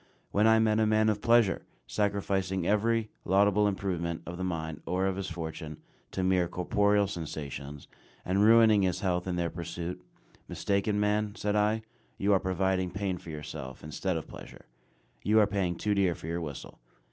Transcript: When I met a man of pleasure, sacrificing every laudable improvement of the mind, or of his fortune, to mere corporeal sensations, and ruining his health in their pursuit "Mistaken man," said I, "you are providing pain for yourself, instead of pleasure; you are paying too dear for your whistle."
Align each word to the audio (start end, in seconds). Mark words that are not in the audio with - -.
When 0.31 0.47
I 0.47 0.57
met 0.57 0.79
a 0.79 0.87
man 0.87 1.09
of 1.09 1.21
pleasure, 1.21 1.61
sacrificing 1.85 2.65
every 2.65 3.11
laudable 3.23 3.67
improvement 3.67 4.23
of 4.25 4.35
the 4.39 4.43
mind, 4.43 4.81
or 4.87 5.05
of 5.05 5.15
his 5.15 5.29
fortune, 5.29 5.77
to 6.09 6.23
mere 6.23 6.47
corporeal 6.47 7.05
sensations, 7.05 7.87
and 8.25 8.43
ruining 8.43 8.81
his 8.81 9.01
health 9.01 9.27
in 9.27 9.35
their 9.35 9.51
pursuit 9.51 10.03
"Mistaken 10.47 10.99
man," 10.99 11.35
said 11.35 11.55
I, 11.55 11.83
"you 12.17 12.33
are 12.33 12.39
providing 12.39 12.89
pain 12.89 13.19
for 13.19 13.29
yourself, 13.29 13.83
instead 13.83 14.17
of 14.17 14.27
pleasure; 14.27 14.65
you 15.21 15.39
are 15.39 15.45
paying 15.45 15.75
too 15.75 15.93
dear 15.93 16.15
for 16.15 16.25
your 16.25 16.41
whistle." 16.41 16.79